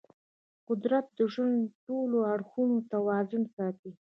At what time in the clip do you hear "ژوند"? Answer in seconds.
1.33-1.57